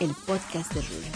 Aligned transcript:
el 0.00 0.14
podcast 0.26 0.72
de 0.72 0.80
Rulo. 0.80 1.06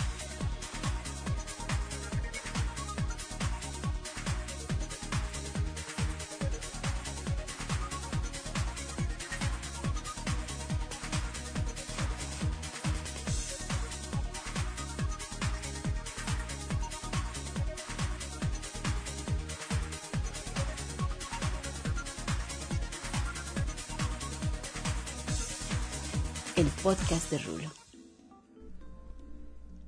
El 26.56 26.66
podcast 26.82 27.30
de 27.30 27.38
Rulo. 27.38 27.83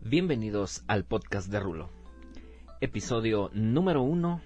Bienvenidos 0.09 0.85
al 0.87 1.05
podcast 1.05 1.49
de 1.49 1.59
Rulo. 1.59 1.91
Episodio 2.81 3.51
número 3.53 4.03
uno, 4.03 4.41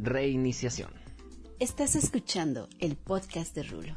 reiniciación. 0.00 0.90
Estás 1.60 1.94
escuchando 1.94 2.68
el 2.80 2.96
podcast 2.96 3.54
de 3.54 3.62
Rulo. 3.62 3.94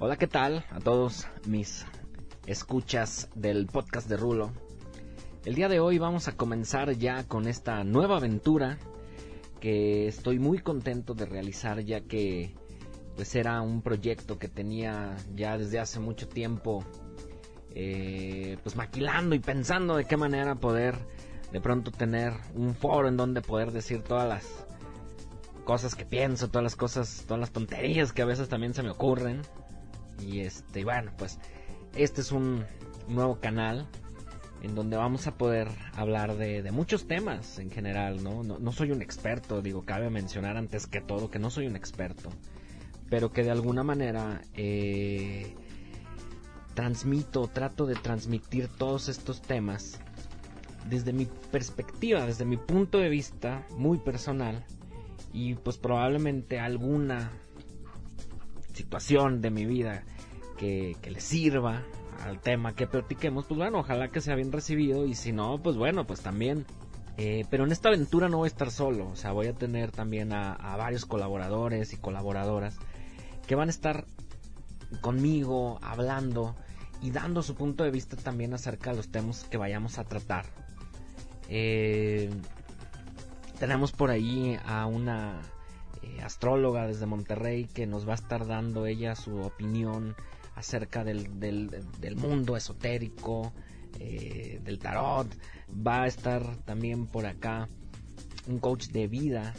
Hola, 0.00 0.16
¿qué 0.16 0.26
tal 0.26 0.64
a 0.72 0.80
todos 0.80 1.28
mis 1.46 1.86
escuchas 2.44 3.30
del 3.36 3.66
podcast 3.66 4.08
de 4.08 4.16
Rulo? 4.16 4.50
El 5.44 5.54
día 5.54 5.68
de 5.68 5.78
hoy 5.78 5.98
vamos 5.98 6.26
a 6.26 6.36
comenzar 6.36 6.90
ya 6.96 7.28
con 7.28 7.46
esta 7.46 7.84
nueva 7.84 8.16
aventura 8.16 8.80
que 9.60 10.08
estoy 10.08 10.40
muy 10.40 10.58
contento 10.58 11.14
de 11.14 11.26
realizar 11.26 11.78
ya 11.84 12.00
que 12.00 12.52
pues 13.14 13.36
era 13.36 13.62
un 13.62 13.80
proyecto 13.80 14.40
que 14.40 14.48
tenía 14.48 15.16
ya 15.36 15.56
desde 15.56 15.78
hace 15.78 16.00
mucho 16.00 16.26
tiempo 16.26 16.84
eh, 17.74 18.56
pues 18.62 18.76
maquilando 18.76 19.34
y 19.34 19.40
pensando 19.40 19.96
de 19.96 20.04
qué 20.04 20.16
manera 20.16 20.54
poder 20.54 20.96
de 21.52 21.60
pronto 21.60 21.90
tener 21.90 22.32
un 22.54 22.74
foro 22.74 23.08
en 23.08 23.16
donde 23.16 23.40
poder 23.40 23.72
decir 23.72 24.02
todas 24.02 24.28
las 24.28 24.66
cosas 25.64 25.94
que 25.94 26.04
pienso, 26.04 26.48
todas 26.48 26.62
las 26.64 26.76
cosas, 26.76 27.24
todas 27.26 27.40
las 27.40 27.50
tonterías 27.50 28.12
que 28.12 28.22
a 28.22 28.26
veces 28.26 28.48
también 28.48 28.74
se 28.74 28.82
me 28.82 28.90
ocurren. 28.90 29.42
Y 30.20 30.40
este, 30.40 30.84
bueno, 30.84 31.12
pues 31.16 31.38
este 31.96 32.20
es 32.20 32.32
un 32.32 32.64
nuevo 33.08 33.40
canal 33.40 33.88
en 34.62 34.74
donde 34.74 34.96
vamos 34.96 35.26
a 35.26 35.36
poder 35.36 35.68
hablar 35.94 36.36
de, 36.36 36.70
muchos 36.72 37.06
temas 37.06 37.58
en 37.58 37.70
general, 37.70 38.22
¿no? 38.22 38.42
¿no? 38.42 38.72
soy 38.72 38.92
un 38.92 39.02
experto, 39.02 39.60
digo, 39.60 39.84
cabe 39.84 40.08
mencionar 40.08 40.56
antes 40.56 40.86
que 40.86 41.00
todo 41.00 41.30
que 41.30 41.38
no 41.38 41.50
soy 41.50 41.66
un 41.66 41.76
experto, 41.76 42.30
pero 43.10 43.30
que 43.30 43.42
de 43.42 43.50
alguna 43.50 43.82
manera 43.82 44.40
eh, 44.54 45.54
transmito, 46.74 47.48
trato 47.48 47.86
de 47.86 47.94
transmitir 47.94 48.68
todos 48.68 49.08
estos 49.08 49.40
temas 49.40 50.00
desde 50.88 51.12
mi 51.12 51.26
perspectiva, 51.50 52.26
desde 52.26 52.44
mi 52.44 52.56
punto 52.56 52.98
de 52.98 53.08
vista 53.08 53.66
muy 53.76 53.98
personal 53.98 54.64
y 55.32 55.54
pues 55.54 55.78
probablemente 55.78 56.60
alguna 56.60 57.32
situación 58.72 59.40
de 59.40 59.50
mi 59.50 59.64
vida 59.64 60.04
que, 60.58 60.96
que 61.00 61.10
le 61.10 61.20
sirva 61.20 61.82
al 62.22 62.40
tema 62.40 62.74
que 62.74 62.86
platiquemos, 62.86 63.46
pues 63.46 63.58
bueno, 63.58 63.80
ojalá 63.80 64.08
que 64.08 64.20
sea 64.20 64.34
bien 64.34 64.52
recibido 64.52 65.06
y 65.06 65.14
si 65.14 65.32
no, 65.32 65.58
pues 65.62 65.76
bueno, 65.76 66.06
pues 66.06 66.20
también. 66.20 66.64
Eh, 67.16 67.44
pero 67.48 67.64
en 67.64 67.70
esta 67.70 67.90
aventura 67.90 68.28
no 68.28 68.38
voy 68.38 68.46
a 68.46 68.48
estar 68.48 68.72
solo, 68.72 69.08
o 69.08 69.16
sea, 69.16 69.30
voy 69.30 69.46
a 69.46 69.52
tener 69.52 69.92
también 69.92 70.32
a, 70.32 70.52
a 70.52 70.76
varios 70.76 71.06
colaboradores 71.06 71.92
y 71.92 71.96
colaboradoras 71.96 72.76
que 73.46 73.54
van 73.54 73.68
a 73.68 73.70
estar 73.70 74.04
conmigo 75.00 75.78
hablando 75.80 76.56
y 77.04 77.10
dando 77.10 77.42
su 77.42 77.54
punto 77.54 77.84
de 77.84 77.90
vista 77.90 78.16
también 78.16 78.54
acerca 78.54 78.90
de 78.90 78.96
los 78.96 79.10
temas 79.10 79.44
que 79.44 79.58
vayamos 79.58 79.98
a 79.98 80.04
tratar. 80.04 80.46
Eh, 81.50 82.30
tenemos 83.58 83.92
por 83.92 84.10
ahí 84.10 84.58
a 84.64 84.86
una 84.86 85.42
eh, 86.02 86.22
astróloga 86.22 86.86
desde 86.86 87.04
Monterrey 87.04 87.66
que 87.66 87.86
nos 87.86 88.08
va 88.08 88.12
a 88.12 88.14
estar 88.14 88.46
dando 88.46 88.86
ella 88.86 89.16
su 89.16 89.36
opinión 89.36 90.16
acerca 90.54 91.04
del, 91.04 91.38
del, 91.38 92.16
mundo 92.16 92.56
esotérico, 92.56 93.52
eh, 94.00 94.62
del 94.64 94.78
tarot. 94.78 95.28
Va 95.86 96.04
a 96.04 96.06
estar 96.06 96.56
también 96.64 97.06
por 97.06 97.26
acá 97.26 97.68
un 98.46 98.58
coach 98.58 98.86
de 98.86 99.08
vida, 99.08 99.52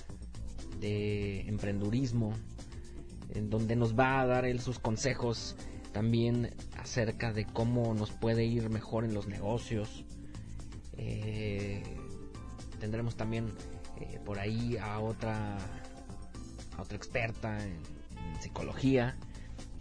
de 0.80 1.42
emprendurismo, 1.42 2.34
en 3.36 3.52
donde 3.52 3.76
nos 3.76 3.94
va 3.94 4.22
a 4.22 4.26
dar 4.26 4.46
él 4.46 4.60
sus 4.62 4.80
consejos 4.80 5.56
también 5.96 6.54
acerca 6.86 7.34
de 7.34 7.46
cómo 7.46 7.96
nos 7.96 8.12
puede 8.12 8.46
ir 8.46 8.70
mejor 8.70 9.06
en 9.06 9.16
los 9.16 9.28
negocios. 9.28 10.06
Eh, 10.98 11.82
tendremos 12.80 13.16
también 13.16 13.52
eh, 14.00 14.20
por 14.24 14.38
ahí 14.38 14.78
a 14.78 15.00
otra, 15.00 15.58
a 16.78 16.82
otra 16.82 16.96
experta 16.96 17.58
en, 17.64 17.80
psicología, 18.40 19.16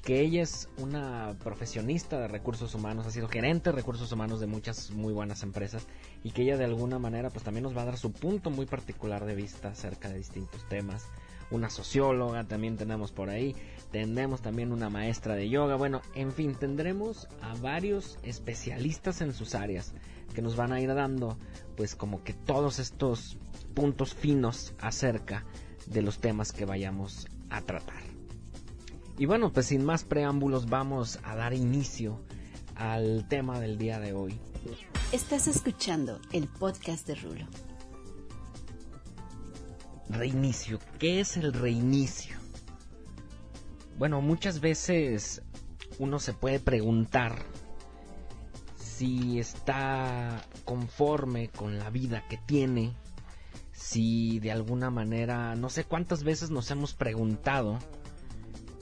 que 0.02 0.20
ella 0.20 0.42
es 0.42 0.68
una 0.78 1.34
profesionista 1.42 2.18
de 2.18 2.28
recursos 2.28 2.74
humanos, 2.74 3.06
ha 3.06 3.10
sido 3.10 3.28
gerente 3.28 3.70
de 3.70 3.76
recursos 3.76 4.10
humanos 4.12 4.40
de 4.40 4.46
muchas 4.46 4.90
muy 4.90 5.12
buenas 5.12 5.42
empresas 5.42 5.86
y 6.22 6.30
que 6.30 6.42
ella 6.42 6.56
de 6.56 6.64
alguna 6.64 6.98
manera 6.98 7.30
pues 7.30 7.44
también 7.44 7.64
nos 7.64 7.76
va 7.76 7.82
a 7.82 7.86
dar 7.86 7.98
su 7.98 8.12
punto 8.12 8.50
muy 8.50 8.64
particular 8.64 9.24
de 9.24 9.34
vista 9.34 9.68
acerca 9.68 10.08
de 10.08 10.18
distintos 10.18 10.66
temas 10.68 11.04
una 11.50 11.70
socióloga 11.70 12.44
también 12.44 12.76
tenemos 12.76 13.12
por 13.12 13.30
ahí, 13.30 13.54
tendremos 13.90 14.42
también 14.42 14.72
una 14.72 14.90
maestra 14.90 15.34
de 15.34 15.48
yoga, 15.48 15.76
bueno, 15.76 16.02
en 16.14 16.32
fin, 16.32 16.54
tendremos 16.54 17.28
a 17.42 17.54
varios 17.54 18.18
especialistas 18.22 19.20
en 19.20 19.32
sus 19.32 19.54
áreas 19.54 19.92
que 20.34 20.42
nos 20.42 20.56
van 20.56 20.72
a 20.72 20.80
ir 20.80 20.92
dando 20.94 21.36
pues 21.76 21.94
como 21.94 22.22
que 22.24 22.32
todos 22.32 22.78
estos 22.78 23.36
puntos 23.74 24.14
finos 24.14 24.74
acerca 24.80 25.44
de 25.86 26.02
los 26.02 26.18
temas 26.18 26.52
que 26.52 26.64
vayamos 26.64 27.26
a 27.50 27.60
tratar. 27.60 28.02
Y 29.18 29.26
bueno, 29.26 29.52
pues 29.52 29.66
sin 29.66 29.84
más 29.84 30.04
preámbulos 30.04 30.68
vamos 30.68 31.20
a 31.22 31.36
dar 31.36 31.54
inicio 31.54 32.20
al 32.74 33.28
tema 33.28 33.60
del 33.60 33.78
día 33.78 34.00
de 34.00 34.12
hoy. 34.12 34.38
Estás 35.12 35.46
escuchando 35.46 36.18
el 36.32 36.48
podcast 36.48 37.06
de 37.06 37.14
Rulo. 37.14 37.46
Reinicio. 40.08 40.78
¿Qué 40.98 41.20
es 41.20 41.36
el 41.36 41.52
reinicio? 41.52 42.36
Bueno, 43.98 44.20
muchas 44.20 44.60
veces 44.60 45.42
uno 45.98 46.18
se 46.18 46.32
puede 46.32 46.60
preguntar 46.60 47.36
si 48.76 49.38
está 49.38 50.44
conforme 50.64 51.48
con 51.48 51.78
la 51.78 51.90
vida 51.90 52.24
que 52.28 52.38
tiene, 52.38 52.94
si 53.72 54.40
de 54.40 54.52
alguna 54.52 54.90
manera, 54.90 55.54
no 55.54 55.68
sé 55.68 55.84
cuántas 55.84 56.22
veces 56.22 56.50
nos 56.50 56.70
hemos 56.70 56.94
preguntado, 56.94 57.78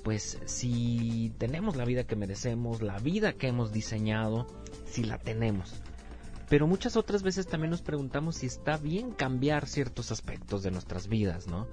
pues 0.03 0.39
si 0.47 1.33
tenemos 1.39 1.77
la 1.77 1.84
vida 1.84 2.04
que 2.04 2.16
merecemos, 2.16 2.83
la 2.83 2.99
vida 2.99 3.34
que 3.34 3.49
hemos 3.49 3.72
diseñado, 3.72 4.47
si 4.87 5.04
la 5.04 5.19
tenemos 5.19 5.83
pero 6.53 6.66
muchas 6.66 6.99
otras 6.99 7.22
veces 7.22 7.47
también 7.47 7.71
nos 7.71 7.81
preguntamos 7.81 8.37
si 8.37 8.47
está 8.47 8.77
bien 8.77 9.13
cambiar 9.13 9.66
ciertos 9.66 10.13
aspectos 10.13 10.63
de 10.63 10.71
nuestras 10.71 11.09
vidas, 11.09 11.47
¿no? 11.47 11.66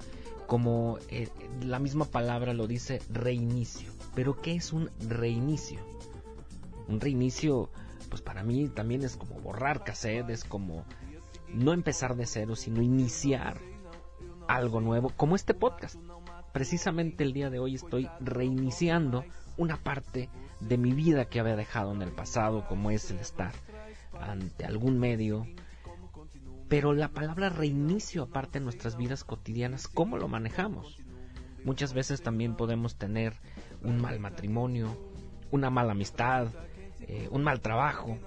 Como 0.48 1.00
eh, 1.10 1.28
la 1.62 1.80
misma 1.80 2.06
palabra 2.06 2.54
lo 2.54 2.66
dice, 2.66 3.02
reinicio. 3.10 3.92
Pero 4.16 4.42
¿qué 4.42 4.56
es 4.56 4.72
un 4.72 4.90
reinicio? 5.06 5.82
Un 6.88 7.02
reinicio, 7.02 7.70
pues 8.08 8.22
para 8.22 8.42
mí 8.42 8.70
también 8.70 9.04
es 9.04 9.18
como 9.18 9.38
borrar 9.42 9.84
cassette, 9.84 10.30
es 10.30 10.46
como 10.46 10.86
no 11.50 11.74
empezar 11.74 12.16
de 12.16 12.26
cero, 12.26 12.56
sino 12.56 12.82
iniciar 12.82 13.60
algo 14.48 14.80
nuevo, 14.80 15.12
como 15.18 15.36
este 15.36 15.54
podcast. 15.54 15.98
Precisamente 16.54 17.26
el 17.26 17.34
día 17.34 17.50
de 17.50 17.60
hoy 17.60 17.76
estoy 17.76 18.10
reiniciando 18.22 19.26
una 19.58 19.76
parte 19.76 20.30
de 20.62 20.78
mi 20.78 20.94
vida 20.94 21.26
que 21.26 21.42
había 21.42 21.58
dejado 21.58 21.92
en 21.92 22.02
el 22.02 22.14
pasado, 22.14 22.66
como 22.66 22.92
es 22.92 23.12
el 23.12 23.20
estar 23.20 23.52
ante 24.20 24.66
algún 24.66 25.00
medio. 25.00 25.48
Pero 26.68 26.94
la 26.94 27.10
palabra 27.10 27.50
reinicio 27.50 28.24
aparte 28.24 28.60
en 28.60 28.64
nuestras 28.64 28.96
vidas 28.96 29.24
cotidianas, 29.24 29.88
¿cómo 29.88 30.18
lo 30.18 30.28
manejamos? 30.28 31.00
Muchas 31.66 31.94
veces 31.94 32.22
también 32.22 32.56
podemos 32.56 32.96
tener 32.96 33.34
un 33.84 34.00
mal 34.00 34.20
matrimonio, 34.20 34.96
una 35.52 35.70
mala 35.70 35.94
amistad, 35.94 36.48
eh, 37.02 37.28
un 37.32 37.44
mal 37.44 37.62
trabajo. 37.62 38.18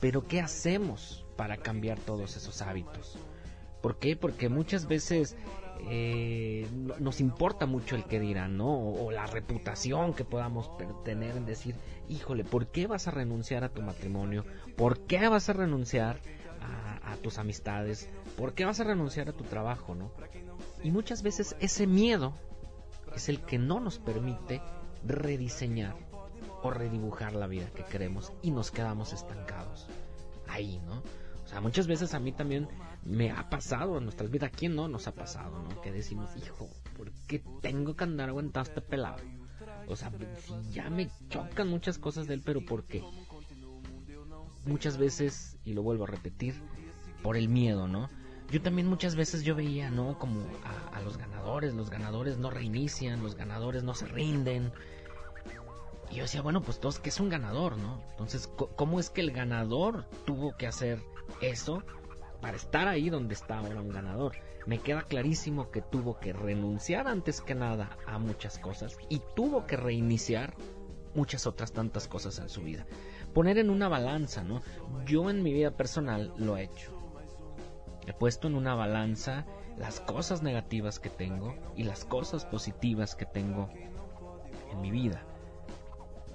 Pero 0.00 0.26
¿qué 0.26 0.40
hacemos 0.40 1.26
para 1.36 1.58
cambiar 1.58 1.98
todos 1.98 2.36
esos 2.36 2.62
hábitos? 2.62 3.18
¿Por 3.82 3.98
qué? 3.98 4.16
Porque 4.16 4.48
muchas 4.48 4.86
veces 4.86 5.36
eh, 5.88 6.66
nos 6.98 7.20
importa 7.20 7.66
mucho 7.66 7.96
el 7.96 8.04
que 8.04 8.20
dirán, 8.20 8.56
¿no? 8.56 8.70
O, 8.70 9.10
la 9.10 9.26
reputación 9.26 10.14
que 10.14 10.24
podamos 10.24 10.70
tener 11.04 11.36
en 11.36 11.46
decir, 11.46 11.74
híjole, 12.10 12.44
¿por 12.44 12.66
qué 12.66 12.86
vas 12.86 13.06
a 13.08 13.12
renunciar 13.12 13.64
a 13.64 13.68
tu 13.68 13.82
matrimonio? 13.82 14.44
¿Por 14.76 15.06
qué 15.06 15.28
vas 15.28 15.48
a 15.48 15.52
renunciar 15.52 16.20
a, 16.60 17.16
tus 17.22 17.38
amistades? 17.38 18.08
¿Por 18.36 18.54
qué 18.54 18.64
vas 18.64 18.80
a 18.80 18.84
renunciar 18.84 19.28
a 19.28 19.32
tu 19.32 19.44
trabajo, 19.44 19.94
no? 19.94 20.10
Y 20.82 20.90
muchas 20.90 21.22
veces 21.22 21.56
ese 21.60 21.86
miedo 21.86 22.34
es 23.14 23.28
el 23.28 23.40
que 23.42 23.58
no 23.58 23.80
nos 23.80 23.98
permite 23.98 24.60
rediseñar 25.04 25.96
o 26.62 26.70
redibujar 26.70 27.34
la 27.34 27.46
vida 27.46 27.70
que 27.74 27.84
queremos 27.84 28.32
y 28.42 28.50
nos 28.50 28.70
quedamos 28.70 29.12
estancados 29.12 29.86
ahí, 30.48 30.80
¿no? 30.86 31.02
O 31.44 31.48
sea, 31.48 31.60
muchas 31.60 31.86
veces 31.86 32.14
a 32.14 32.20
mí 32.20 32.32
también 32.32 32.68
me 33.04 33.30
ha 33.30 33.48
pasado 33.50 33.98
en 33.98 34.04
nuestras 34.04 34.30
vidas. 34.30 34.52
¿A 34.52 34.56
quién 34.56 34.76
no 34.76 34.88
nos 34.88 35.08
ha 35.08 35.12
pasado, 35.12 35.62
no? 35.62 35.80
Que 35.80 35.90
decimos, 35.90 36.30
hijo, 36.36 36.68
¿por 36.96 37.10
qué 37.26 37.42
tengo 37.60 37.96
que 37.96 38.04
andar 38.04 38.28
aguantando 38.28 38.68
este 38.68 38.80
pelado? 38.80 39.18
O 39.88 39.96
sea, 39.96 40.12
ya 40.70 40.88
me 40.90 41.08
chocan 41.28 41.68
muchas 41.68 41.98
cosas 41.98 42.26
de 42.26 42.34
él, 42.34 42.42
pero 42.44 42.64
¿por 42.64 42.84
qué? 42.84 43.02
Muchas 44.66 44.98
veces, 44.98 45.56
y 45.64 45.72
lo 45.72 45.82
vuelvo 45.82 46.04
a 46.04 46.06
repetir, 46.06 46.54
por 47.22 47.36
el 47.36 47.48
miedo, 47.48 47.88
¿no? 47.88 48.08
Yo 48.50 48.60
también 48.60 48.88
muchas 48.88 49.14
veces 49.14 49.42
yo 49.42 49.54
veía, 49.54 49.90
¿no? 49.90 50.18
Como 50.18 50.40
a, 50.64 50.96
a 50.96 51.00
los 51.02 51.16
ganadores, 51.16 51.74
los 51.74 51.90
ganadores 51.90 52.38
no 52.38 52.50
reinician, 52.50 53.22
los 53.22 53.36
ganadores 53.36 53.82
no 53.84 53.94
se 53.94 54.06
rinden. 54.06 54.72
Y 56.10 56.16
yo 56.16 56.22
decía, 56.22 56.42
bueno, 56.42 56.60
pues 56.62 56.80
todos 56.80 56.98
que 56.98 57.10
es 57.10 57.20
un 57.20 57.28
ganador, 57.28 57.76
¿no? 57.76 58.02
Entonces, 58.10 58.48
¿cómo 58.76 58.98
es 58.98 59.10
que 59.10 59.20
el 59.20 59.30
ganador 59.30 60.06
tuvo 60.24 60.56
que 60.56 60.66
hacer 60.66 61.00
eso 61.40 61.82
para 62.40 62.56
estar 62.56 62.88
ahí 62.88 63.10
donde 63.10 63.34
está 63.34 63.58
ahora 63.58 63.80
un 63.80 63.90
ganador. 63.90 64.36
Me 64.66 64.78
queda 64.78 65.02
clarísimo 65.02 65.70
que 65.70 65.82
tuvo 65.82 66.18
que 66.20 66.32
renunciar 66.32 67.08
antes 67.08 67.40
que 67.40 67.54
nada 67.54 67.96
a 68.06 68.18
muchas 68.18 68.58
cosas 68.58 68.96
y 69.08 69.20
tuvo 69.34 69.66
que 69.66 69.76
reiniciar 69.76 70.54
muchas 71.14 71.46
otras 71.46 71.72
tantas 71.72 72.08
cosas 72.08 72.38
en 72.38 72.48
su 72.48 72.62
vida. 72.62 72.86
Poner 73.34 73.58
en 73.58 73.70
una 73.70 73.88
balanza, 73.88 74.44
¿no? 74.44 74.62
Yo 75.06 75.30
en 75.30 75.42
mi 75.42 75.52
vida 75.52 75.76
personal 75.76 76.32
lo 76.36 76.56
he 76.56 76.64
hecho. 76.64 76.92
He 78.06 78.12
puesto 78.12 78.48
en 78.48 78.54
una 78.54 78.74
balanza 78.74 79.46
las 79.76 80.00
cosas 80.00 80.42
negativas 80.42 80.98
que 80.98 81.10
tengo 81.10 81.56
y 81.76 81.84
las 81.84 82.04
cosas 82.04 82.44
positivas 82.44 83.14
que 83.14 83.26
tengo 83.26 83.70
en 84.70 84.80
mi 84.80 84.90
vida. 84.90 85.24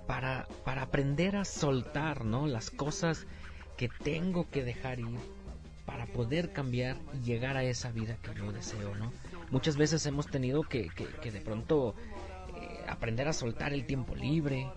Para, 0.07 0.47
para 0.63 0.83
aprender 0.83 1.35
a 1.35 1.45
soltar, 1.45 2.25
¿no? 2.25 2.47
Las 2.47 2.69
cosas 2.69 3.27
que 3.77 3.89
tengo 3.89 4.49
que 4.49 4.63
dejar 4.63 4.99
ir 4.99 5.19
para 5.85 6.05
poder 6.07 6.51
cambiar 6.51 6.97
y 7.13 7.23
llegar 7.23 7.57
a 7.57 7.63
esa 7.63 7.91
vida 7.91 8.17
que 8.21 8.33
yo 8.33 8.51
deseo, 8.51 8.95
¿no? 8.95 9.11
Muchas 9.51 9.77
veces 9.77 10.05
hemos 10.05 10.27
tenido 10.27 10.63
que, 10.63 10.89
que, 10.89 11.31
de 11.31 11.41
pronto 11.41 11.95
eh, 12.55 12.83
aprender 12.87 13.27
a 13.27 13.33
soltar 13.33 13.73
el 13.73 13.85
tiempo 13.85 14.15
libre, 14.15 14.67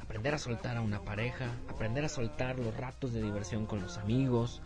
aprender 0.00 0.34
a 0.34 0.38
soltar 0.38 0.76
a 0.76 0.80
una 0.80 1.00
pareja, 1.02 1.46
aprender 1.68 2.04
a 2.04 2.08
soltar 2.08 2.58
los 2.58 2.76
ratos 2.76 3.12
de 3.12 3.22
diversión 3.22 3.66
con 3.66 3.80
los 3.80 3.98
amigos. 3.98 4.60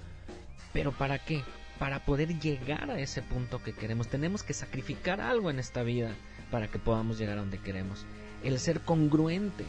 Pero 0.72 0.92
¿para 0.92 1.18
qué? 1.18 1.42
Para 1.78 2.04
poder 2.04 2.38
llegar 2.40 2.90
a 2.90 2.98
ese 2.98 3.20
punto 3.20 3.62
que 3.62 3.74
queremos, 3.74 4.08
tenemos 4.08 4.42
que 4.42 4.54
sacrificar 4.54 5.20
algo 5.20 5.50
en 5.50 5.58
esta 5.58 5.82
vida 5.82 6.12
para 6.50 6.68
que 6.68 6.78
podamos 6.78 7.18
llegar 7.18 7.36
a 7.36 7.42
donde 7.42 7.58
queremos. 7.58 8.06
El 8.42 8.58
ser 8.58 8.80
congruente 8.80 9.64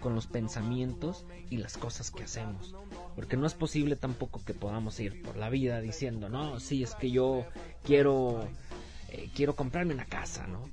con 0.00 0.14
los 0.14 0.26
pensamientos 0.26 1.24
y 1.50 1.58
las 1.58 1.76
cosas 1.76 2.10
que 2.10 2.24
hacemos. 2.24 2.74
Porque 3.14 3.36
no 3.36 3.46
es 3.46 3.54
posible 3.54 3.96
tampoco 3.96 4.42
que 4.44 4.54
podamos 4.54 4.98
ir 4.98 5.22
por 5.22 5.36
la 5.36 5.50
vida 5.50 5.80
diciendo, 5.80 6.28
no, 6.28 6.58
sí, 6.58 6.82
es 6.82 6.94
que 6.94 7.10
yo 7.10 7.46
quiero, 7.84 8.48
eh, 9.10 9.30
quiero 9.34 9.54
comprarme 9.54 9.94
una 9.94 10.06
casa, 10.06 10.46
¿no? 10.46 10.68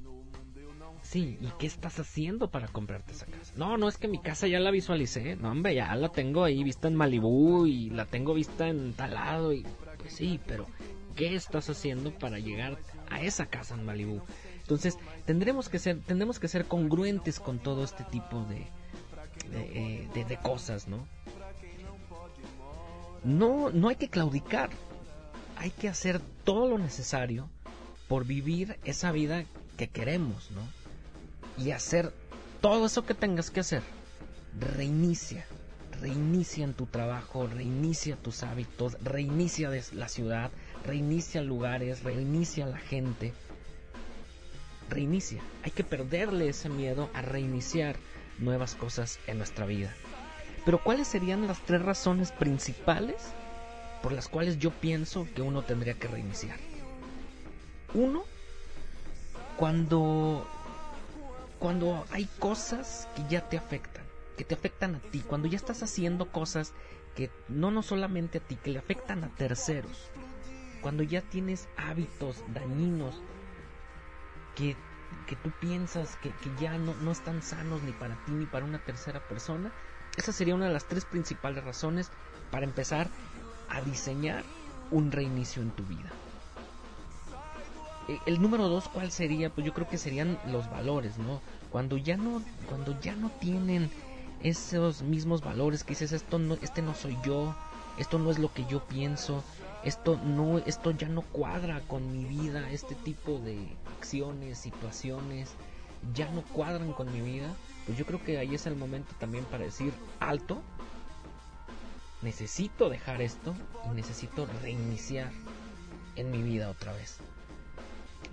Sí, 1.07 1.37
¿y 1.39 1.47
qué 1.57 1.67
estás 1.67 1.99
haciendo 1.99 2.51
para 2.51 2.67
comprarte 2.67 3.13
esa 3.13 3.27
casa? 3.27 3.53
No, 3.55 3.77
no 3.77 3.87
es 3.87 3.97
que 3.97 4.09
mi 4.09 4.19
casa 4.19 4.45
ya 4.47 4.59
la 4.59 4.71
visualicé, 4.71 5.37
no, 5.37 5.51
hombre, 5.51 5.73
ya 5.73 5.95
la 5.95 6.09
tengo 6.09 6.43
ahí 6.43 6.63
vista 6.65 6.89
en 6.89 6.95
Malibú 6.95 7.65
y 7.65 7.89
la 7.91 8.05
tengo 8.05 8.33
vista 8.33 8.67
en 8.67 8.91
tal 8.93 9.13
lado 9.13 9.53
y 9.53 9.65
pues 9.99 10.13
sí, 10.13 10.37
pero 10.45 10.65
¿qué 11.15 11.35
estás 11.35 11.69
haciendo 11.69 12.11
para 12.11 12.39
llegar 12.39 12.77
a 13.09 13.21
esa 13.21 13.45
casa 13.45 13.75
en 13.75 13.85
Malibú? 13.85 14.21
Entonces, 14.59 14.97
tendremos 15.25 15.69
que 15.69 15.79
ser 15.79 16.01
tendremos 16.01 16.39
que 16.39 16.49
ser 16.49 16.65
congruentes 16.65 17.39
con 17.39 17.59
todo 17.59 17.85
este 17.85 18.03
tipo 18.03 18.43
de, 18.43 18.67
eh, 19.53 20.07
de, 20.13 20.37
cosas, 20.37 20.87
¿no? 20.87 21.07
No, 23.23 23.69
no 23.71 23.89
hay 23.89 23.95
que 23.95 24.09
claudicar, 24.09 24.69
hay 25.55 25.71
que 25.71 25.89
hacer 25.89 26.21
todo 26.43 26.67
lo 26.67 26.77
necesario 26.77 27.49
por 28.07 28.25
vivir 28.25 28.79
esa 28.83 29.11
vida 29.11 29.45
que 29.77 29.87
queremos, 29.87 30.49
¿no? 30.51 30.61
Y 31.63 31.71
hacer 31.71 32.13
todo 32.61 32.85
eso 32.85 33.05
que 33.05 33.13
tengas 33.13 33.49
que 33.51 33.59
hacer. 33.59 33.83
Reinicia, 34.59 35.45
reinicia 36.01 36.63
en 36.63 36.73
tu 36.73 36.85
trabajo, 36.85 37.47
reinicia 37.47 38.15
tus 38.15 38.43
hábitos, 38.43 38.97
reinicia 39.03 39.71
la 39.93 40.07
ciudad, 40.07 40.51
reinicia 40.85 41.41
lugares, 41.41 42.03
reinicia 42.03 42.65
la 42.65 42.77
gente. 42.77 43.33
Reinicia. 44.89 45.41
Hay 45.63 45.71
que 45.71 45.83
perderle 45.83 46.49
ese 46.49 46.69
miedo 46.69 47.09
a 47.13 47.21
reiniciar 47.21 47.97
nuevas 48.39 48.75
cosas 48.75 49.19
en 49.27 49.37
nuestra 49.37 49.65
vida. 49.65 49.93
Pero 50.65 50.83
¿cuáles 50.83 51.07
serían 51.07 51.47
las 51.47 51.59
tres 51.61 51.81
razones 51.81 52.31
principales 52.31 53.15
por 54.03 54.11
las 54.11 54.27
cuales 54.27 54.59
yo 54.59 54.71
pienso 54.71 55.27
que 55.35 55.41
uno 55.41 55.63
tendría 55.63 55.93
que 55.93 56.07
reiniciar? 56.07 56.59
Uno, 57.93 58.23
cuando 59.55 60.45
cuando 61.59 62.05
hay 62.11 62.25
cosas 62.37 63.07
que 63.15 63.23
ya 63.29 63.49
te 63.49 63.57
afectan, 63.57 64.03
que 64.37 64.43
te 64.43 64.53
afectan 64.53 64.95
a 64.95 64.99
ti, 64.99 65.21
cuando 65.21 65.47
ya 65.47 65.57
estás 65.57 65.81
haciendo 65.81 66.31
cosas 66.31 66.73
que 67.15 67.31
no 67.47 67.71
no 67.71 67.81
solamente 67.81 68.37
a 68.37 68.41
ti, 68.41 68.57
que 68.57 68.71
le 68.71 68.79
afectan 68.79 69.23
a 69.23 69.29
terceros. 69.29 70.11
Cuando 70.81 71.01
ya 71.01 71.21
tienes 71.21 71.67
hábitos 71.75 72.43
dañinos 72.53 73.15
que 74.55 74.75
que 75.25 75.35
tú 75.35 75.51
piensas 75.51 76.15
que, 76.17 76.33
ya 76.59 76.77
no, 76.77 76.95
no 76.95 77.11
están 77.11 77.41
sanos 77.41 77.81
ni 77.83 77.91
para 77.91 78.15
ti 78.25 78.31
ni 78.31 78.45
para 78.45 78.65
una 78.65 78.79
tercera 78.79 79.19
persona, 79.19 79.71
esa 80.17 80.31
sería 80.31 80.55
una 80.55 80.67
de 80.67 80.73
las 80.73 80.85
tres 80.85 81.05
principales 81.05 81.63
razones 81.63 82.09
para 82.51 82.65
empezar 82.65 83.07
a 83.69 83.81
diseñar 83.81 84.43
un 84.91 85.11
reinicio 85.11 85.61
en 85.61 85.71
tu 85.71 85.83
vida. 85.83 86.11
E, 88.07 88.19
el 88.25 88.41
número 88.41 88.67
dos, 88.69 88.87
¿cuál 88.87 89.11
sería? 89.11 89.49
Pues 89.49 89.65
yo 89.65 89.73
creo 89.73 89.87
que 89.87 89.97
serían 89.97 90.39
los 90.47 90.69
valores, 90.69 91.17
¿no? 91.17 91.41
Cuando 91.71 91.97
ya 91.97 92.17
no, 92.17 92.41
cuando 92.67 92.99
ya 93.01 93.15
no 93.15 93.29
tienen 93.29 93.89
esos 94.41 95.01
mismos 95.01 95.41
valores 95.41 95.83
que 95.83 95.89
dices 95.89 96.11
esto 96.11 96.39
no, 96.39 96.57
este 96.61 96.81
no 96.81 96.93
soy 96.93 97.17
yo, 97.25 97.55
esto 97.97 98.19
no 98.19 98.31
es 98.31 98.39
lo 98.39 98.53
que 98.53 98.65
yo 98.65 98.79
pienso, 98.87 99.43
esto 99.83 100.19
no 100.23 100.57
esto 100.59 100.91
ya 100.91 101.07
no 101.07 101.21
cuadra 101.21 101.81
con 101.87 102.11
mi 102.11 102.25
vida 102.25 102.71
este 102.71 102.95
tipo 102.95 103.39
de 103.39 103.57
acciones 103.97 104.57
situaciones 104.57 105.51
ya 106.13 106.29
no 106.31 106.41
cuadran 106.41 106.93
con 106.93 107.11
mi 107.11 107.21
vida 107.21 107.53
pues 107.85 107.97
yo 107.97 108.05
creo 108.05 108.23
que 108.23 108.37
ahí 108.37 108.55
es 108.55 108.65
el 108.65 108.75
momento 108.75 109.13
también 109.19 109.45
para 109.45 109.63
decir 109.63 109.93
alto 110.19 110.61
necesito 112.21 112.89
dejar 112.89 113.21
esto 113.21 113.55
y 113.85 113.95
necesito 113.95 114.47
reiniciar 114.61 115.31
en 116.15 116.31
mi 116.31 116.41
vida 116.41 116.69
otra 116.69 116.93
vez. 116.93 117.17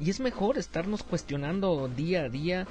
Y 0.01 0.11
es 0.11 0.21
mejor 0.21 0.59
estarnos 0.59 1.03
cuestionando 1.03 1.89
día 1.89 2.23
a 2.23 2.29
día 2.29 2.67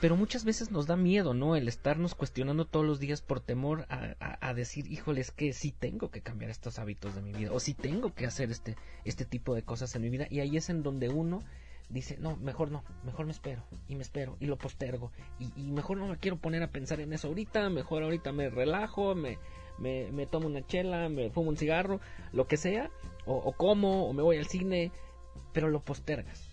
pero 0.00 0.16
muchas 0.16 0.44
veces 0.44 0.70
nos 0.70 0.86
da 0.86 0.96
miedo, 0.96 1.34
¿no? 1.34 1.56
El 1.56 1.68
estarnos 1.68 2.14
cuestionando 2.14 2.66
todos 2.66 2.86
los 2.86 3.00
días 3.00 3.22
por 3.22 3.40
temor 3.40 3.86
a, 3.88 4.54
decir, 4.54 4.90
híjole, 4.90 5.20
es 5.20 5.30
que 5.30 5.52
sí 5.52 5.72
tengo 5.72 6.10
que 6.10 6.20
cambiar 6.20 6.50
estos 6.50 6.78
hábitos 6.78 7.14
de 7.14 7.22
mi 7.22 7.32
vida, 7.32 7.52
o 7.52 7.60
sí 7.60 7.74
tengo 7.74 8.14
que 8.14 8.26
hacer 8.26 8.50
este, 8.50 8.76
este 9.04 9.24
tipo 9.24 9.54
de 9.54 9.62
cosas 9.62 9.94
en 9.94 10.02
mi 10.02 10.10
vida, 10.10 10.26
y 10.30 10.40
ahí 10.40 10.56
es 10.56 10.70
en 10.70 10.82
donde 10.82 11.08
uno 11.08 11.42
dice, 11.88 12.16
no, 12.18 12.36
mejor 12.36 12.70
no, 12.70 12.84
mejor 13.04 13.26
me 13.26 13.32
espero, 13.32 13.62
y 13.88 13.94
me 13.94 14.02
espero, 14.02 14.36
y 14.40 14.46
lo 14.46 14.56
postergo, 14.56 15.10
y, 15.38 15.70
mejor 15.70 15.98
no 15.98 16.06
me 16.06 16.16
quiero 16.16 16.36
poner 16.36 16.62
a 16.62 16.70
pensar 16.70 17.00
en 17.00 17.12
eso 17.12 17.28
ahorita, 17.28 17.68
mejor 17.70 18.02
ahorita 18.02 18.32
me 18.32 18.50
relajo, 18.50 19.14
me, 19.14 19.38
me, 19.78 20.10
me 20.12 20.26
tomo 20.26 20.46
una 20.46 20.66
chela, 20.66 21.08
me 21.08 21.30
fumo 21.30 21.50
un 21.50 21.56
cigarro, 21.56 22.00
lo 22.32 22.46
que 22.46 22.56
sea, 22.56 22.90
o, 23.26 23.36
o 23.36 23.52
como, 23.52 24.08
o 24.08 24.12
me 24.12 24.22
voy 24.22 24.38
al 24.38 24.46
cine, 24.46 24.92
pero 25.52 25.68
lo 25.68 25.80
postergas 25.80 26.47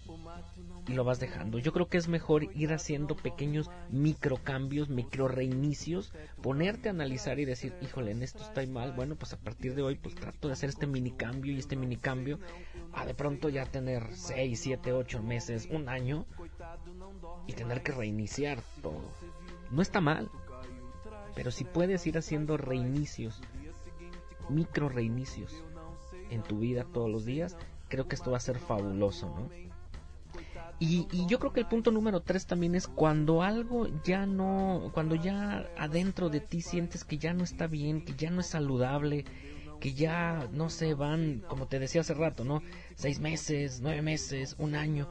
y 0.88 0.94
lo 0.94 1.04
vas 1.04 1.20
dejando. 1.20 1.58
Yo 1.60 1.74
creo 1.74 1.88
que 1.88 1.98
es 1.98 2.08
mejor 2.08 2.44
ir 2.56 2.74
haciendo 2.74 3.16
pequeños 3.16 3.70
microcambios, 3.90 4.90
micro 4.90 5.28
reinicios, 5.28 6.14
ponerte 6.42 6.90
a 6.90 6.92
analizar 6.92 7.40
y 7.40 7.46
decir, 7.46 7.74
híjole, 7.82 8.12
en 8.12 8.24
esto 8.24 8.44
estoy 8.44 8.68
mal, 8.68 8.92
bueno, 8.92 9.16
pues 9.16 9.34
a 9.34 9.38
partir 9.38 9.76
de 9.76 9.82
hoy 9.82 9.96
pues 9.96 10.16
trato 10.16 10.48
de 10.48 10.54
hacer 10.54 10.70
este 10.70 10.88
mini 10.88 11.12
cambio 11.12 11.54
y 11.54 11.60
este 11.60 11.76
mini 11.76 11.98
cambio 11.98 12.40
a 12.94 13.06
de 13.06 13.14
pronto 13.14 13.50
ya 13.50 13.66
tener 13.66 14.14
6, 14.14 14.60
7, 14.60 14.94
8 14.94 15.24
meses, 15.24 15.68
un 15.72 15.90
año 15.90 16.26
y 17.48 17.54
tener 17.54 17.82
que 17.82 17.92
reiniciar 17.92 18.60
todo. 18.82 19.12
No 19.72 19.82
está 19.82 20.02
mal. 20.02 20.30
pero 21.36 21.52
si 21.52 21.66
puedes 21.66 22.08
ir 22.08 22.18
haciendo 22.18 22.56
reinicios, 22.56 23.42
micro 24.50 24.88
reinicios 24.88 25.64
en 26.30 26.44
tu 26.44 26.60
vida 26.60 26.86
todos 26.86 27.10
los 27.10 27.26
días, 27.26 27.58
creo 27.90 28.08
que 28.08 28.16
esto 28.16 28.32
va 28.32 28.38
a 28.38 28.40
ser 28.40 28.58
fabuloso, 28.58 29.28
¿no? 29.28 29.50
Y, 30.78 31.08
y, 31.12 31.26
yo 31.28 31.40
creo 31.40 31.54
que 31.54 31.62
el 31.62 31.68
punto 31.68 31.90
número 31.90 32.22
tres 32.22 32.48
también 32.48 32.76
es 32.76 32.88
cuando 32.88 33.42
algo 33.42 33.88
ya 34.04 34.26
no, 34.26 34.92
cuando 34.94 35.16
ya 35.16 35.70
adentro 35.78 36.30
de 36.30 36.42
ti 36.42 36.62
sientes 36.62 37.06
que 37.06 37.18
ya 37.18 37.34
no 37.34 37.46
está 37.46 37.68
bien, 37.68 38.04
que 38.04 38.14
ya 38.16 38.30
no 38.30 38.42
es 38.42 38.48
saludable, 38.48 39.24
que 39.80 39.94
ya 39.94 40.50
no 40.52 40.70
se 40.70 40.94
van, 40.94 41.44
como 41.48 41.68
te 41.68 41.80
decía 41.80 42.02
hace 42.02 42.14
rato, 42.14 42.44
¿no? 42.44 42.62
Seis 42.96 43.20
meses, 43.20 43.80
nueve 43.82 44.02
meses, 44.02 44.56
un 44.58 44.76
año, 44.76 45.08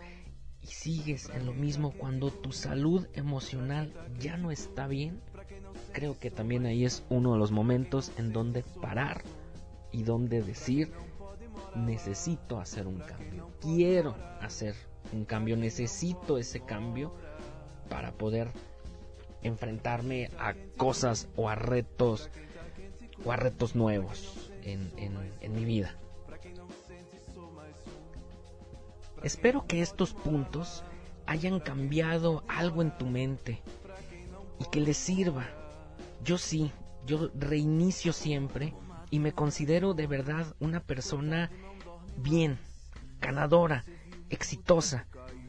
y 0.63 0.67
sigues 0.67 1.31
en 1.31 1.47
lo 1.47 1.53
mismo 1.53 1.93
cuando 1.93 2.31
tu 2.31 2.53
salud 2.53 3.07
emocional 3.15 3.93
ya 4.19 4.37
no 4.37 4.51
está 4.51 4.87
bien, 4.87 5.21
creo 5.93 6.19
que 6.19 6.31
también 6.31 6.67
ahí 6.67 6.85
es 6.85 7.05
uno 7.09 7.33
de 7.35 7.39
los 7.39 7.53
momentos 7.53 8.13
en 8.19 8.33
donde 8.33 8.65
parar 8.83 9.23
y 9.93 10.03
donde 10.03 10.43
decir, 10.43 10.93
necesito 11.75 12.59
hacer 12.59 12.87
un 12.87 12.99
cambio, 12.99 13.51
quiero 13.61 14.17
hacer 14.41 14.75
un 15.13 15.25
cambio, 15.25 15.57
necesito 15.57 16.39
ese 16.39 16.61
cambio 16.61 17.15
para 17.89 18.13
poder 18.13 18.49
enfrentarme 19.43 20.31
a 20.39 20.55
cosas 20.77 21.29
o 21.37 21.49
a 21.49 21.55
retos 21.55 22.31
o 23.25 23.33
a 23.33 23.37
retos 23.37 23.75
nuevos 23.75 24.51
en, 24.63 24.91
en 24.97 25.53
mi 25.55 25.65
vida. 25.65 25.95
Espero 29.23 29.67
que 29.67 29.81
estos 29.81 30.13
puntos 30.13 30.85
hayan 31.27 31.61
cambiado 31.61 32.45
algo 32.49 32.83
en 32.83 32.97
tu 32.97 33.07
mente 33.07 33.63
y 34.61 34.65
que 34.71 34.81
les 34.81 34.97
sirva. 34.97 35.47
Yo 36.23 36.39
sí, 36.39 36.73
yo 37.07 37.31
reinicio 37.35 38.13
siempre 38.13 38.75
y 39.11 39.19
me 39.19 39.33
considero 39.33 39.95
de 39.95 40.07
verdad 40.07 40.55
una 40.61 40.81
persona 40.81 41.51
bien, 42.17 42.59
ganadora, 43.21 43.85
exitosa. 44.31 45.07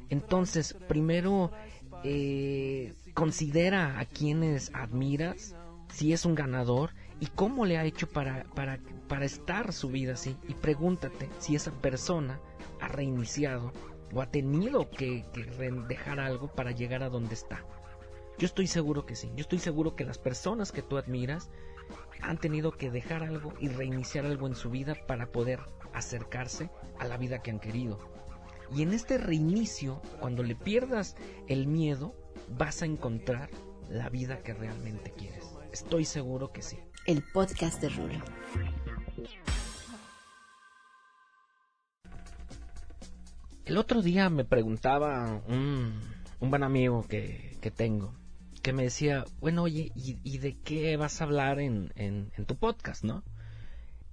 Entonces, 0.10 0.76
primero 0.88 1.52
eh, 2.04 2.94
considera 3.14 4.00
a 4.00 4.06
quienes 4.06 4.74
admiras, 4.74 5.56
si 5.90 6.14
es 6.14 6.26
un 6.26 6.36
ganador 6.36 6.92
y 7.20 7.28
cómo 7.28 7.66
le 7.66 7.78
ha 7.78 7.86
hecho 7.86 8.08
para, 8.08 8.44
para, 8.56 8.80
para 9.08 9.26
estar 9.26 9.74
su 9.74 9.90
vida 9.90 10.14
así. 10.14 10.38
Y 10.48 10.54
pregúntate 10.54 11.30
si 11.40 11.56
esa 11.56 11.72
persona 11.72 12.40
ha 12.82 12.88
reiniciado 12.88 13.72
o 14.14 14.22
ha 14.22 14.30
tenido 14.30 14.90
que, 14.90 15.26
que 15.34 15.46
dejar 15.88 16.20
algo 16.20 16.48
para 16.48 16.72
llegar 16.72 17.04
a 17.04 17.10
donde 17.10 17.34
está. 17.34 17.64
Yo 18.38 18.46
estoy 18.46 18.68
seguro 18.68 19.06
que 19.06 19.16
sí. 19.16 19.32
Yo 19.36 19.42
estoy 19.42 19.60
seguro 19.60 19.96
que 19.96 20.04
las 20.04 20.18
personas 20.18 20.72
que 20.72 20.82
tú 20.82 20.98
admiras 20.98 21.50
han 22.22 22.38
tenido 22.38 22.72
que 22.72 22.92
dejar 22.92 23.24
algo 23.24 23.54
y 23.60 23.70
reiniciar 23.70 24.26
algo 24.26 24.48
en 24.48 24.56
su 24.56 24.70
vida 24.70 24.96
para 25.08 25.28
poder 25.28 25.60
acercarse 25.94 26.70
a 27.00 27.06
la 27.06 27.18
vida 27.18 27.42
que 27.42 27.52
han 27.52 27.60
querido. 27.60 28.00
Y 28.74 28.82
en 28.82 28.94
este 28.94 29.18
reinicio, 29.18 30.02
cuando 30.20 30.44
le 30.44 30.56
pierdas 30.56 31.16
el 31.48 31.68
miedo, 31.68 32.16
vas 32.58 32.82
a 32.82 32.86
encontrar 32.86 33.50
la 33.90 34.10
vida 34.10 34.40
que 34.40 34.54
realmente 34.54 35.12
quieres. 35.12 35.46
Estoy 35.72 36.06
seguro 36.06 36.52
que 36.52 36.62
sí. 36.62 36.78
El 37.06 37.22
podcast 37.22 37.82
de 37.82 37.90
Rulo. 37.90 38.24
El 43.66 43.78
otro 43.78 44.02
día 44.02 44.30
me 44.30 44.46
preguntaba 44.46 45.42
un, 45.48 46.00
un 46.40 46.50
buen 46.50 46.64
amigo 46.64 47.06
que, 47.08 47.58
que, 47.62 47.72
tengo, 47.72 48.14
que 48.62 48.74
me 48.74 48.84
decía, 48.84 49.26
bueno, 49.40 49.64
oye, 49.64 49.92
¿y, 49.96 50.20
y 50.24 50.38
de 50.38 50.56
qué 50.60 50.98
vas 50.98 51.20
a 51.20 51.24
hablar 51.24 51.60
en, 51.60 51.92
en, 51.96 52.32
en 52.38 52.46
tu 52.46 52.56
podcast, 52.56 53.04
no? 53.04 53.24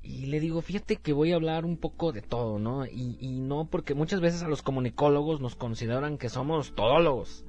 Y 0.03 0.27
le 0.27 0.41
digo, 0.41 0.61
fíjate 0.63 0.97
que 0.97 1.13
voy 1.13 1.33
a 1.33 1.37
hablar 1.37 1.65
un 1.65 1.77
poco 1.77 2.13
de 2.13 2.23
todo, 2.23 2.59
¿no? 2.59 2.87
Y, 2.87 3.17
y, 3.21 3.41
no 3.41 3.69
porque 3.71 3.95
muchas 3.95 4.21
veces 4.21 4.43
a 4.43 4.49
los 4.49 4.63
comunicólogos 4.63 5.41
nos 5.41 5.55
consideran 5.55 6.19
que 6.19 6.29
somos 6.29 6.75
todólogos. 6.75 7.45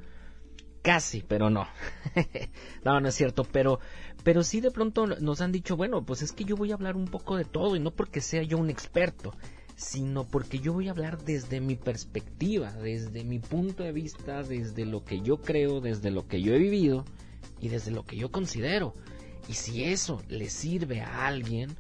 Casi, 0.84 1.24
pero 1.26 1.50
no. 1.50 1.66
no, 2.84 3.00
no 3.00 3.08
es 3.08 3.16
cierto, 3.16 3.44
pero, 3.44 3.80
pero 4.24 4.44
sí 4.44 4.60
de 4.60 4.70
pronto 4.70 5.08
nos 5.08 5.42
han 5.42 5.52
dicho, 5.52 5.78
bueno, 5.78 6.06
pues 6.06 6.22
es 6.22 6.34
que 6.34 6.44
yo 6.44 6.56
voy 6.56 6.72
a 6.72 6.76
hablar 6.76 6.96
un 6.96 7.06
poco 7.06 7.38
de 7.38 7.46
todo 7.46 7.76
y 7.76 7.80
no 7.80 7.92
porque 7.92 8.22
sea 8.22 8.44
yo 8.44 8.58
un 8.58 8.70
experto, 8.70 9.34
sino 9.76 10.26
porque 10.28 10.60
yo 10.60 10.74
voy 10.74 10.90
a 10.90 10.92
hablar 10.92 11.24
desde 11.24 11.62
mi 11.62 11.76
perspectiva, 11.76 12.72
desde 12.74 13.24
mi 13.24 13.40
punto 13.40 13.84
de 13.84 13.94
vista, 13.94 14.44
desde 14.44 14.86
lo 14.86 15.04
que 15.06 15.22
yo 15.22 15.38
creo, 15.38 15.82
desde 15.82 16.12
lo 16.12 16.28
que 16.28 16.42
yo 16.42 16.54
he 16.54 16.60
vivido 16.60 17.06
y 17.60 17.70
desde 17.70 17.92
lo 17.92 18.04
que 18.04 18.18
yo 18.18 18.32
considero. 18.32 18.94
Y 19.48 19.54
si 19.54 19.86
eso 19.86 20.22
le 20.28 20.50
sirve 20.50 21.02
a 21.02 21.28
alguien, 21.28 21.76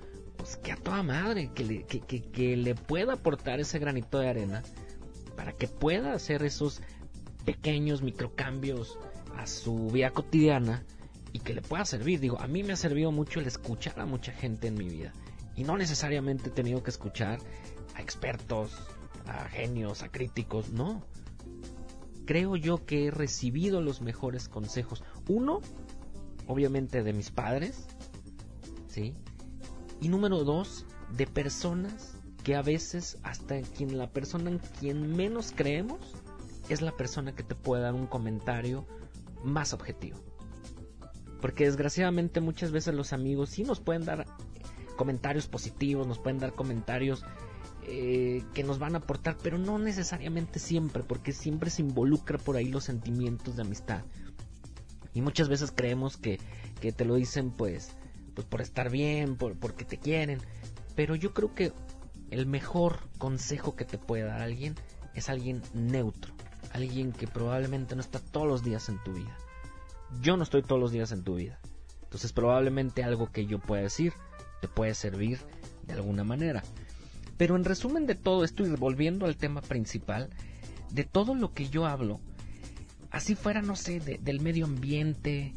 que 0.58 0.72
a 0.72 0.76
toda 0.76 1.04
madre, 1.04 1.52
que 1.54 1.64
le, 1.64 1.84
que, 1.84 2.00
que, 2.00 2.58
le 2.58 2.76
pueda 2.76 3.14
aportar 3.14 3.60
ese 3.60 3.80
granito 3.80 4.20
de 4.20 4.30
arena 4.30 4.64
para 5.36 5.54
que 5.54 5.68
pueda 5.68 6.14
hacer 6.14 6.44
esos 6.44 6.82
pequeños 7.46 8.02
microcambios 8.02 8.98
a 9.38 9.48
su 9.48 9.88
vida 9.88 10.12
cotidiana 10.12 10.84
y 11.32 11.40
que 11.40 11.54
le 11.54 11.62
pueda 11.62 11.86
servir. 11.86 12.20
Digo, 12.20 12.40
a 12.40 12.48
mí 12.48 12.64
me 12.64 12.74
ha 12.74 12.78
servido 12.78 13.12
mucho 13.12 13.40
el 13.40 13.48
escuchar 13.48 14.00
a 14.00 14.06
mucha 14.06 14.32
gente 14.32 14.68
en 14.68 14.76
mi 14.76 14.88
vida. 14.88 15.12
Y 15.56 15.64
no 15.64 15.78
necesariamente 15.78 16.50
he 16.50 16.52
tenido 16.52 16.84
que 16.84 16.92
escuchar 16.92 17.40
a 17.96 18.02
expertos, 18.02 18.72
a 19.26 19.48
genios, 19.50 20.04
a 20.04 20.10
críticos, 20.10 20.70
no. 20.70 21.06
Creo 22.26 22.56
yo 22.56 22.86
que 22.86 23.08
he 23.08 23.12
recibido 23.12 23.82
los 23.82 24.02
mejores 24.02 24.48
consejos. 24.48 25.04
Uno, 25.28 25.62
obviamente 26.48 27.04
de 27.04 27.14
mis 27.14 27.32
padres, 27.32 27.88
¿sí? 28.88 29.16
Y 30.04 30.10
número 30.10 30.44
dos, 30.44 30.86
de 31.16 31.26
personas 31.26 32.18
que 32.44 32.58
a 32.58 32.62
veces 32.62 33.18
hasta 33.24 33.62
quien 33.62 33.98
la 33.98 34.10
persona 34.10 34.50
en 34.50 34.60
quien 34.60 35.16
menos 35.16 35.54
creemos 35.56 35.98
es 36.68 36.82
la 36.82 36.92
persona 36.92 37.34
que 37.34 37.44
te 37.44 37.56
puede 37.56 37.84
dar 37.84 37.94
un 37.94 38.08
comentario 38.08 38.86
más 39.46 39.72
objetivo. 39.72 40.20
Porque 41.40 41.64
desgraciadamente 41.64 42.42
muchas 42.42 42.72
veces 42.72 42.94
los 42.94 43.14
amigos 43.14 43.52
sí 43.52 43.64
nos 43.64 43.80
pueden 43.80 44.04
dar 44.04 44.26
comentarios 44.98 45.48
positivos, 45.48 46.06
nos 46.06 46.20
pueden 46.20 46.38
dar 46.38 46.54
comentarios 46.54 47.24
eh, 47.84 48.44
que 48.54 48.66
nos 48.66 48.80
van 48.80 48.96
a 48.96 48.98
aportar, 48.98 49.38
pero 49.42 49.58
no 49.58 49.80
necesariamente 49.80 50.60
siempre, 50.60 51.04
porque 51.04 51.32
siempre 51.32 51.70
se 51.70 51.82
involucra 51.82 52.38
por 52.38 52.58
ahí 52.58 52.68
los 52.68 52.84
sentimientos 52.84 53.56
de 53.56 53.62
amistad. 53.62 54.04
Y 55.14 55.22
muchas 55.22 55.48
veces 55.48 55.72
creemos 55.74 56.18
que, 56.18 56.42
que 56.82 56.92
te 56.92 57.06
lo 57.06 57.16
dicen 57.16 57.52
pues 57.52 57.96
pues 58.34 58.48
por 58.48 58.62
estar 58.62 58.90
bien, 58.90 59.36
por, 59.36 59.58
porque 59.58 59.86
te 59.86 59.98
quieren. 59.98 60.40
Pero 60.96 61.16
yo 61.16 61.34
creo 61.34 61.54
que 61.54 61.74
el 62.30 62.46
mejor 62.46 63.00
consejo 63.18 63.76
que 63.76 63.86
te 63.86 63.98
puede 63.98 64.24
dar 64.24 64.42
alguien 64.42 64.76
es 65.14 65.30
alguien 65.30 65.62
neutro, 65.74 66.34
alguien 66.72 67.12
que 67.12 67.28
probablemente 67.28 67.96
no 67.96 68.02
está 68.02 68.20
todos 68.20 68.48
los 68.48 68.64
días 68.64 68.90
en 68.90 69.02
tu 69.04 69.14
vida. 69.14 69.38
Yo 70.22 70.38
no 70.38 70.44
estoy 70.44 70.64
todos 70.64 70.82
los 70.82 70.92
días 70.92 71.12
en 71.12 71.24
tu 71.24 71.36
vida. 71.36 71.60
Entonces 72.04 72.34
probablemente 72.34 73.04
algo 73.04 73.32
que 73.32 73.46
yo 73.46 73.60
pueda 73.60 73.82
decir 73.82 74.14
te 74.62 74.68
puede 74.68 74.94
servir 74.94 75.40
de 75.88 75.94
alguna 75.94 76.24
manera. 76.24 76.64
Pero 77.38 77.56
en 77.56 77.66
resumen 77.66 78.06
de 78.06 78.16
todo 78.16 78.44
esto 78.44 78.66
y 78.66 78.70
volviendo 78.70 79.26
al 79.26 79.36
tema 79.36 79.62
principal, 79.62 80.30
de 80.92 81.04
todo 81.04 81.36
lo 81.36 81.54
que 81.54 81.70
yo 81.70 81.86
hablo, 81.86 82.20
así 83.10 83.36
fuera, 83.36 83.62
no 83.62 83.76
sé, 83.76 84.00
del 84.00 84.40
medio 84.40 84.66
ambiente, 84.66 85.54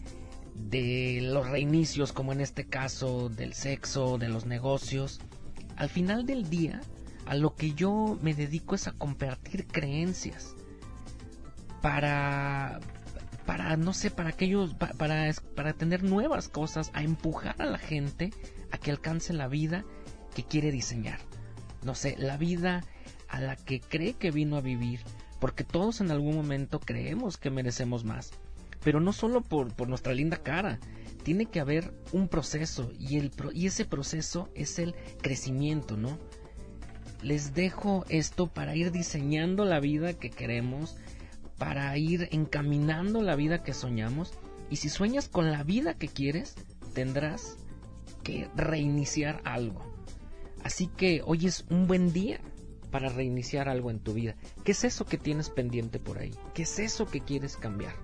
de 0.59 1.21
los 1.23 1.49
reinicios, 1.49 2.13
como 2.13 2.33
en 2.33 2.41
este 2.41 2.67
caso, 2.67 3.29
del 3.29 3.55
sexo, 3.55 4.19
de 4.19 4.29
los 4.29 4.47
negocios. 4.47 5.21
Al 5.77 5.89
final 5.89 6.27
del 6.27 6.49
día, 6.49 6.81
a 7.27 7.35
lo 7.35 7.55
que 7.55 7.75
yo 7.75 8.19
me 8.23 8.35
dedico 8.35 8.75
es 8.75 8.87
a 8.87 8.93
compartir 8.93 9.67
creencias 9.67 10.55
para 11.83 12.81
para 13.45 13.77
no 13.77 13.93
sé 13.93 14.11
para 14.11 14.31
aquellos 14.31 14.75
para, 14.75 15.33
para 15.55 15.73
tener 15.73 16.03
nuevas 16.03 16.49
cosas 16.49 16.91
a 16.95 17.03
empujar 17.03 17.55
a 17.61 17.67
la 17.67 17.79
gente 17.79 18.33
a 18.73 18.79
que 18.79 18.91
alcance 18.91 19.33
la 19.33 19.47
vida 19.47 19.85
que 20.35 20.43
quiere 20.43 20.73
diseñar 20.73 21.21
no 21.85 21.95
sé 21.95 22.17
la 22.19 22.37
vida 22.37 22.83
a 23.29 23.41
la 23.41 23.55
que 23.55 23.81
cree 23.81 24.15
que 24.15 24.33
vino 24.33 24.57
a 24.57 24.61
vivir 24.61 25.01
porque 25.39 25.63
todos 25.63 26.01
en 26.01 26.11
algún 26.11 26.35
momento 26.35 26.81
creemos 26.81 27.37
que 27.37 27.51
merecemos 27.51 28.05
más 28.05 28.33
pero 28.83 29.01
no 29.01 29.13
solo 29.13 29.43
por, 29.43 29.73
por 29.75 29.89
nuestra 29.89 30.15
linda 30.15 30.39
cara. 30.39 30.79
Tiene 31.23 31.47
que 31.47 31.61
haber 31.61 31.93
un 32.13 32.29
proceso 32.29 32.93
y, 32.99 33.19
el, 33.19 33.33
y 33.53 33.67
ese 33.67 33.85
proceso 33.85 34.49
es 34.55 34.79
el 34.79 34.95
crecimiento, 35.21 35.97
¿no? 35.97 36.19
Les 37.23 37.55
dejo 37.55 38.05
esto 38.09 38.47
para 38.47 38.77
ir 38.77 38.93
diseñando 38.93 39.65
la 39.65 39.81
vida 39.81 40.15
que 40.15 40.31
queremos, 40.31 40.97
para 41.59 41.97
ir 41.99 42.29
encaminando 42.31 43.23
la 43.23 43.35
vida 43.35 43.63
que 43.63 43.75
soñamos. 43.75 44.33
Y 44.71 44.77
si 44.77 44.89
sueñas 44.89 45.29
con 45.29 45.51
la 45.51 45.65
vida 45.65 45.95
que 45.95 46.09
quieres, 46.09 46.55
tendrás 46.95 47.57
que 48.23 48.49
reiniciar 48.55 49.41
algo. 49.45 49.97
Así 50.63 50.89
que 50.89 51.23
hoy 51.25 51.47
es 51.47 51.65
un 51.71 51.87
buen 51.87 52.13
día 52.13 52.41
para 52.91 53.09
reiniciar 53.09 53.69
algo 53.69 53.91
en 53.91 54.01
tu 54.01 54.15
vida. 54.15 54.37
¿Qué 54.65 54.73
es 54.73 54.85
eso 54.85 55.05
que 55.05 55.19
tienes 55.19 55.51
pendiente 55.51 55.99
por 55.99 56.19
ahí? 56.19 56.35
¿Qué 56.55 56.63
es 56.63 56.79
eso 56.79 57.07
que 57.07 57.21
quieres 57.21 57.57
cambiar? 57.57 57.95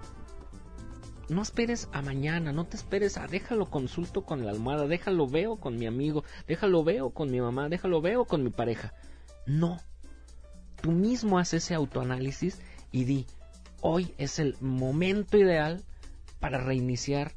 No 1.29 1.43
esperes 1.43 1.89
a 1.93 2.03
mañana, 2.03 2.53
no 2.53 2.67
te 2.67 2.77
esperes 2.77 3.17
a 3.17 3.27
déjalo 3.27 3.71
consulto 3.71 4.25
con 4.25 4.45
la 4.45 4.51
almohada, 4.51 4.87
déjalo 4.87 5.27
veo 5.27 5.57
con 5.57 5.77
mi 5.77 5.87
amigo, 5.87 6.25
déjalo 6.47 6.85
veo 6.85 7.11
con 7.11 7.31
mi 7.31 7.41
mamá, 7.41 7.69
déjalo 7.69 8.01
veo 8.01 8.25
con 8.25 8.43
mi 8.43 8.51
pareja. 8.51 8.93
No. 9.47 9.81
Tú 10.81 10.91
mismo 10.91 11.39
haces 11.39 11.65
ese 11.65 11.75
autoanálisis 11.75 12.61
y 12.91 13.05
di, 13.05 13.27
hoy 13.81 14.15
es 14.19 14.39
el 14.39 14.57
momento 14.61 15.39
ideal 15.39 15.85
para 16.41 16.59
reiniciar 16.59 17.33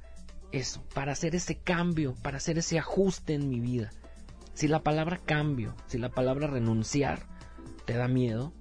eso, 0.51 0.83
para 0.93 1.11
hacer 1.11 1.35
ese 1.35 1.57
cambio, 1.57 2.15
para 2.21 2.37
hacer 2.37 2.57
ese 2.57 2.79
ajuste 2.79 3.33
en 3.33 3.49
mi 3.49 3.59
vida. 3.59 3.91
Si 4.53 4.67
la 4.67 4.81
palabra 4.81 5.21
cambio, 5.23 5.75
si 5.85 5.97
la 5.97 6.09
palabra 6.09 6.47
renunciar 6.47 7.27
te 7.85 7.93
da 7.93 8.07
miedo, 8.07 8.51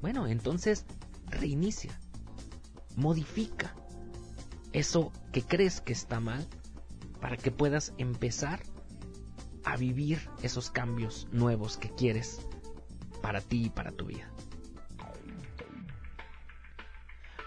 bueno, 0.00 0.26
entonces 0.26 0.84
reinicia, 1.26 1.98
modifica 2.96 3.74
eso 4.78 5.12
que 5.32 5.42
crees 5.42 5.80
que 5.80 5.92
está 5.92 6.20
mal 6.20 6.46
para 7.20 7.36
que 7.36 7.50
puedas 7.50 7.94
empezar 7.98 8.60
a 9.64 9.76
vivir 9.76 10.30
esos 10.42 10.70
cambios 10.70 11.28
nuevos 11.32 11.76
que 11.76 11.90
quieres 11.90 12.46
para 13.20 13.40
ti 13.40 13.64
y 13.66 13.70
para 13.70 13.90
tu 13.90 14.06
vida. 14.06 14.30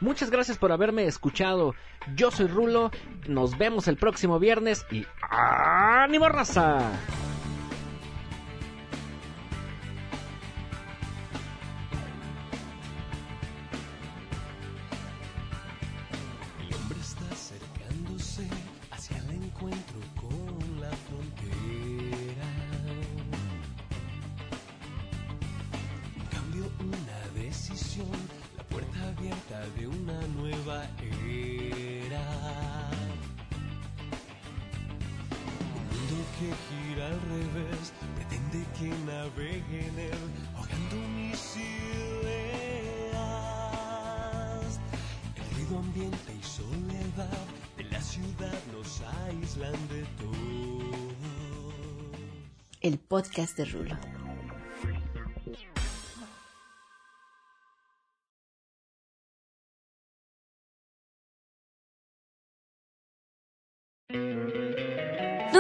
Muchas 0.02 0.32
gracias 0.32 0.58
por 0.58 0.72
haberme 0.72 1.06
escuchado. 1.06 1.76
Yo 2.16 2.32
soy 2.32 2.48
Rulo. 2.48 2.92
Nos 3.28 3.58
vemos 3.58 3.88
el 3.88 3.98
próximo 3.98 4.40
viernes 4.40 4.86
y 4.92 5.06
¡Ánimo 5.30 6.28
raza! 6.28 6.92
De 29.78 29.88
una 29.88 30.20
nueva 30.40 30.86
era. 31.30 32.26
Un 35.70 35.86
mundo 35.88 36.16
que 36.38 36.48
gira 36.68 37.06
al 37.08 37.20
revés, 37.22 37.86
pretende 38.16 38.60
que 38.78 38.90
navegue 39.06 39.80
en 39.88 40.00
él, 40.00 40.22
ahogando 40.56 40.96
mis 41.16 41.42
ideas. 41.58 42.42
El 45.36 45.44
ruido 45.56 45.80
ambiente 45.80 46.32
y 46.40 46.44
soledad 46.44 47.46
de 47.78 47.84
la 47.86 48.02
ciudad 48.02 48.60
nos 48.74 49.02
aíslan 49.28 49.88
de 49.90 50.04
todo. 50.18 51.12
El 52.82 52.98
podcast 52.98 53.58
de 53.58 53.66
Rulo. 53.66 54.21